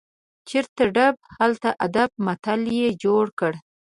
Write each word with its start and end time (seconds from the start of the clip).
چیرته 0.47 0.83
ډب، 0.95 1.15
هلته 1.37 1.69
ادب 1.85 2.09
متل 2.25 2.61
یې 2.79 2.89
جوړ 3.03 3.25
کړ. 3.39 3.53